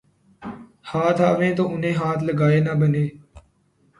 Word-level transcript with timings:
ہاتھ 0.89 1.21
آویں 1.29 1.53
تو 1.57 1.63
انہیں 1.73 1.95
ہاتھ 1.99 2.23
لگائے 2.27 2.59
نہ 2.65 2.73
بنے 2.79 3.05